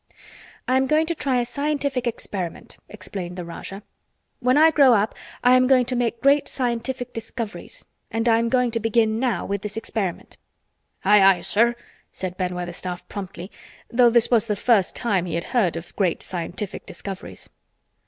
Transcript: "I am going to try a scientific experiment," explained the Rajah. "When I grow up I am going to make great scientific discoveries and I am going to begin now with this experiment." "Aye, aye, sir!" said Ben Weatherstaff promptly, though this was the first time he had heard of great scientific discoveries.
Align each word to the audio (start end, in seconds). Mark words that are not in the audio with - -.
"I 0.67 0.77
am 0.77 0.87
going 0.87 1.05
to 1.05 1.13
try 1.13 1.39
a 1.39 1.45
scientific 1.45 2.07
experiment," 2.07 2.77
explained 2.89 3.37
the 3.37 3.45
Rajah. 3.45 3.83
"When 4.39 4.57
I 4.57 4.71
grow 4.71 4.95
up 4.95 5.13
I 5.43 5.55
am 5.55 5.67
going 5.67 5.85
to 5.85 5.95
make 5.95 6.23
great 6.23 6.47
scientific 6.47 7.13
discoveries 7.13 7.85
and 8.09 8.27
I 8.27 8.39
am 8.39 8.49
going 8.49 8.71
to 8.71 8.79
begin 8.79 9.19
now 9.19 9.45
with 9.45 9.61
this 9.61 9.77
experiment." 9.77 10.37
"Aye, 11.05 11.21
aye, 11.21 11.41
sir!" 11.41 11.75
said 12.11 12.35
Ben 12.35 12.55
Weatherstaff 12.55 13.07
promptly, 13.09 13.51
though 13.91 14.09
this 14.09 14.31
was 14.31 14.47
the 14.47 14.55
first 14.55 14.95
time 14.95 15.27
he 15.27 15.35
had 15.35 15.43
heard 15.53 15.77
of 15.77 15.95
great 15.95 16.23
scientific 16.23 16.87
discoveries. 16.87 17.47